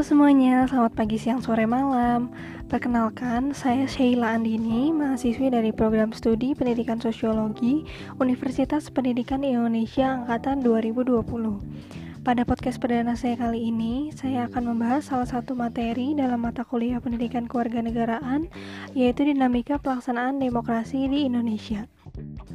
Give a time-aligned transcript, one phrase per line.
[0.00, 2.32] Semuanya, selamat pagi, siang, sore, malam.
[2.72, 7.84] Perkenalkan, saya Sheila Andini, mahasiswi dari program studi Pendidikan Sosiologi
[8.16, 11.20] Universitas Pendidikan Indonesia Angkatan 2020.
[12.24, 16.96] Pada podcast perdana saya kali ini, saya akan membahas salah satu materi dalam mata kuliah
[17.04, 18.48] Pendidikan Kewarganegaraan,
[18.96, 21.84] yaitu dinamika pelaksanaan demokrasi di Indonesia.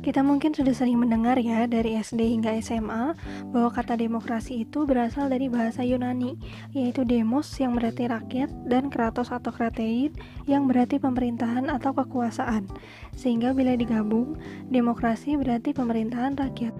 [0.06, 3.18] Kita mungkin sudah sering mendengar ya dari SD hingga SMA
[3.50, 6.38] bahwa kata demokrasi itu berasal dari bahasa Yunani,
[6.78, 10.14] yaitu demos yang berarti rakyat dan kratos atau kratein
[10.46, 12.70] yang berarti pemerintahan atau kekuasaan.
[13.18, 14.38] Sehingga bila digabung,
[14.70, 16.76] demokrasi berarti pemerintahan rakyat.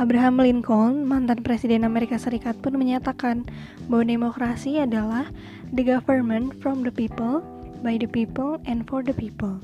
[0.00, 3.44] Abraham Lincoln, mantan presiden Amerika Serikat pun menyatakan
[3.90, 5.28] bahwa demokrasi adalah
[5.76, 7.44] the government from the people,
[7.84, 9.58] by the people, and for the people.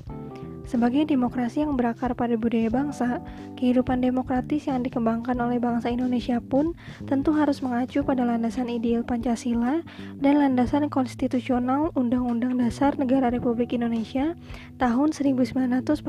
[0.67, 3.23] Sebagai demokrasi yang berakar pada budaya bangsa,
[3.55, 6.75] kehidupan demokratis yang dikembangkan oleh bangsa Indonesia pun
[7.07, 9.87] tentu harus mengacu pada landasan ideal Pancasila
[10.19, 14.35] dan landasan konstitusional Undang-Undang Dasar Negara Republik Indonesia
[14.83, 16.03] tahun 1945.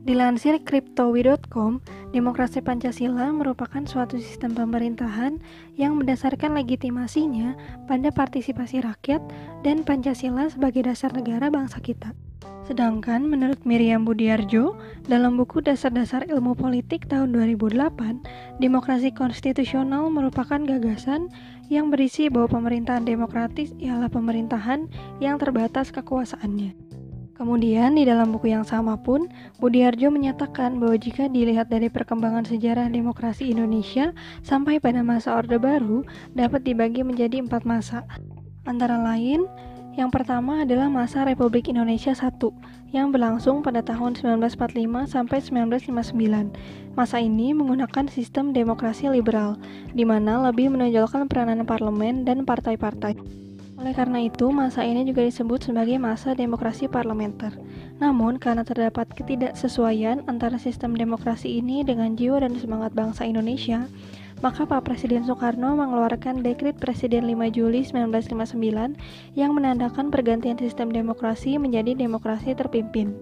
[0.00, 5.38] Dilansir Cryptowi.com, demokrasi Pancasila merupakan suatu sistem pemerintahan
[5.78, 7.54] yang mendasarkan legitimasinya
[7.86, 9.22] pada partisipasi rakyat
[9.62, 12.16] dan Pancasila sebagai dasar negara bangsa kita.
[12.70, 14.78] Sedangkan menurut Miriam Budiarjo,
[15.10, 21.26] dalam buku Dasar-Dasar Ilmu Politik tahun 2008, demokrasi konstitusional merupakan gagasan
[21.66, 24.86] yang berisi bahwa pemerintahan demokratis ialah pemerintahan
[25.18, 26.70] yang terbatas kekuasaannya.
[27.34, 29.26] Kemudian di dalam buku yang sama pun,
[29.58, 34.14] Budiarjo menyatakan bahwa jika dilihat dari perkembangan sejarah demokrasi Indonesia
[34.46, 36.06] sampai pada masa Orde Baru
[36.38, 38.06] dapat dibagi menjadi empat masa.
[38.62, 39.50] Antara lain,
[39.98, 42.30] yang pertama adalah masa Republik Indonesia I
[42.90, 46.94] yang berlangsung pada tahun 1945 sampai 1959.
[46.94, 49.58] Masa ini menggunakan sistem demokrasi liberal,
[49.94, 53.18] di mana lebih menonjolkan peranan parlemen dan partai-partai.
[53.80, 57.56] Oleh karena itu, masa ini juga disebut sebagai masa demokrasi parlementer.
[57.96, 63.88] Namun, karena terdapat ketidaksesuaian antara sistem demokrasi ini dengan jiwa dan semangat bangsa Indonesia,
[64.44, 69.00] maka Pak Presiden Soekarno mengeluarkan Dekrit Presiden 5 Juli 1959
[69.32, 73.16] yang menandakan pergantian sistem demokrasi menjadi demokrasi terpimpin.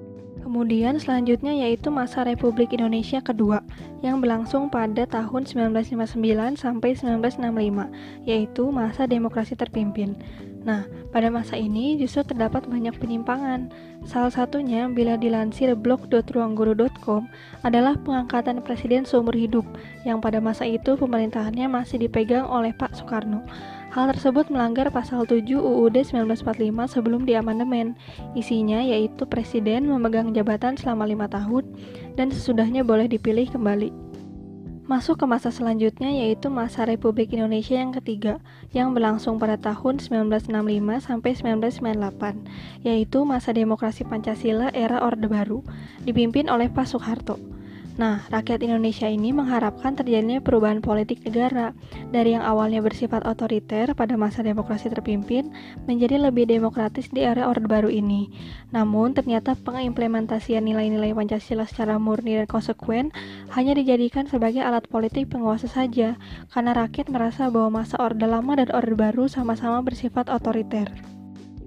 [0.48, 3.60] Kemudian selanjutnya yaitu masa Republik Indonesia kedua
[4.00, 10.16] yang berlangsung pada tahun 1959 sampai 1965, yaitu masa demokrasi terpimpin.
[10.66, 13.70] Nah, pada masa ini justru terdapat banyak penyimpangan.
[14.04, 17.30] Salah satunya bila dilansir blog.ruangguru.com
[17.62, 19.64] adalah pengangkatan presiden seumur hidup
[20.02, 23.46] yang pada masa itu pemerintahannya masih dipegang oleh Pak Soekarno.
[23.88, 27.96] Hal tersebut melanggar pasal 7 UUD 1945 sebelum diamandemen.
[28.36, 31.64] Isinya yaitu presiden memegang jabatan selama lima tahun
[32.14, 34.07] dan sesudahnya boleh dipilih kembali.
[34.88, 38.40] Masuk ke masa selanjutnya yaitu masa Republik Indonesia yang ketiga
[38.72, 40.48] yang berlangsung pada tahun 1965
[41.04, 45.60] sampai 1998 yaitu masa demokrasi Pancasila era Orde Baru
[46.08, 47.36] dipimpin oleh Pak Soeharto.
[47.98, 51.74] Nah, rakyat Indonesia ini mengharapkan terjadinya perubahan politik negara
[52.14, 55.50] dari yang awalnya bersifat otoriter pada masa demokrasi terpimpin
[55.90, 58.30] menjadi lebih demokratis di era Orde Baru ini.
[58.70, 63.10] Namun, ternyata pengimplementasian nilai-nilai Pancasila secara murni dan konsekuen
[63.58, 66.14] hanya dijadikan sebagai alat politik penguasa saja,
[66.54, 71.17] karena rakyat merasa bahwa masa Orde Lama dan Orde Baru sama-sama bersifat otoriter.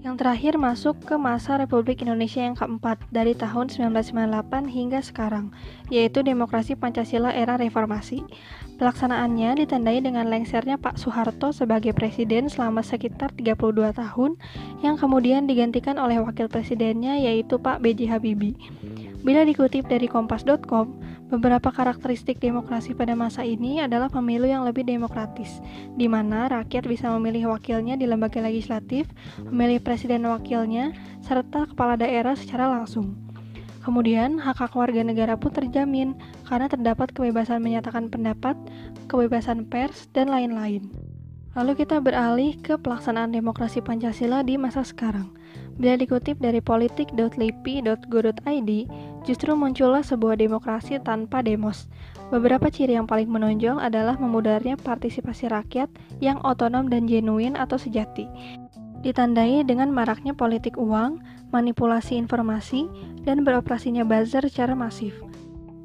[0.01, 5.53] Yang terakhir masuk ke masa Republik Indonesia yang keempat dari tahun 1998 hingga sekarang,
[5.93, 8.25] yaitu demokrasi Pancasila era reformasi.
[8.81, 14.41] Pelaksanaannya ditandai dengan lengsernya Pak Soeharto sebagai presiden selama sekitar 32 tahun,
[14.81, 18.09] yang kemudian digantikan oleh wakil presidennya yaitu Pak B.J.
[18.09, 18.57] Habibie.
[19.21, 20.97] Bila dikutip dari kompas.com,
[21.29, 25.61] beberapa karakteristik demokrasi pada masa ini adalah pemilu yang lebih demokratis,
[25.93, 29.05] di mana rakyat bisa memilih wakilnya di lembaga legislatif,
[29.45, 33.13] memilih presiden wakilnya, serta kepala daerah secara langsung.
[33.81, 36.13] Kemudian, hak hak warga negara pun terjamin
[36.45, 38.53] karena terdapat kebebasan menyatakan pendapat,
[39.09, 40.85] kebebasan pers, dan lain-lain.
[41.57, 45.33] Lalu kita beralih ke pelaksanaan demokrasi Pancasila di masa sekarang.
[45.81, 48.71] Bila dikutip dari politik.lipi.go.id,
[49.25, 51.89] justru muncullah sebuah demokrasi tanpa demos.
[52.29, 55.89] Beberapa ciri yang paling menonjol adalah memudarnya partisipasi rakyat
[56.21, 58.29] yang otonom dan genuin atau sejati.
[59.01, 61.17] Ditandai dengan maraknya politik uang,
[61.49, 62.85] manipulasi informasi,
[63.25, 65.17] dan beroperasinya buzzer secara masif.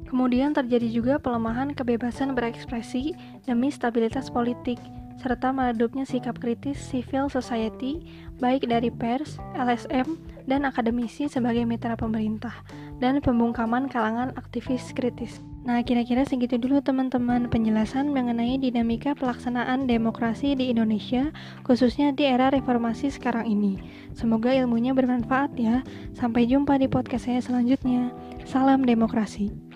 [0.05, 3.17] Kemudian terjadi juga pelemahan kebebasan berekspresi
[3.49, 4.77] demi stabilitas politik,
[5.17, 8.05] serta meredupnya sikap kritis civil society
[8.37, 12.53] baik dari pers, LSM, dan akademisi sebagai mitra pemerintah,
[13.01, 15.41] dan pembungkaman kalangan aktivis kritis.
[15.67, 21.27] Nah, kira-kira segitu dulu teman-teman penjelasan mengenai dinamika pelaksanaan demokrasi di Indonesia,
[21.67, 23.75] khususnya di era reformasi sekarang ini.
[24.15, 25.83] Semoga ilmunya bermanfaat ya.
[26.15, 28.15] Sampai jumpa di podcast saya selanjutnya.
[28.47, 29.66] Salam demokrasi.